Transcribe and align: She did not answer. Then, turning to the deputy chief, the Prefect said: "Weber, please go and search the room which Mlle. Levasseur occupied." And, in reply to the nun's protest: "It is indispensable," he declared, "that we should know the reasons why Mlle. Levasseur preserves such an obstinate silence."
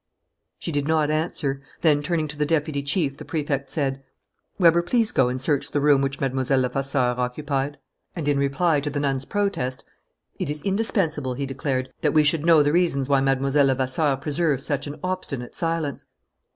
She 0.57 0.71
did 0.71 0.87
not 0.87 1.11
answer. 1.11 1.61
Then, 1.81 2.01
turning 2.01 2.27
to 2.29 2.35
the 2.35 2.43
deputy 2.47 2.81
chief, 2.81 3.17
the 3.17 3.23
Prefect 3.23 3.69
said: 3.69 4.03
"Weber, 4.57 4.81
please 4.81 5.11
go 5.11 5.29
and 5.29 5.39
search 5.39 5.69
the 5.69 5.79
room 5.79 6.01
which 6.01 6.19
Mlle. 6.19 6.31
Levasseur 6.33 7.13
occupied." 7.19 7.77
And, 8.15 8.27
in 8.27 8.39
reply 8.39 8.79
to 8.79 8.89
the 8.89 8.99
nun's 8.99 9.25
protest: 9.25 9.83
"It 10.39 10.49
is 10.49 10.63
indispensable," 10.63 11.35
he 11.35 11.45
declared, 11.45 11.93
"that 12.01 12.13
we 12.15 12.23
should 12.23 12.43
know 12.43 12.63
the 12.63 12.73
reasons 12.73 13.09
why 13.09 13.21
Mlle. 13.21 13.51
Levasseur 13.63 14.15
preserves 14.15 14.65
such 14.65 14.87
an 14.87 14.99
obstinate 15.03 15.53
silence." 15.55 16.05